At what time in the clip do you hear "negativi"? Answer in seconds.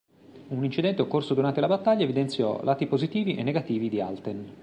3.43-3.87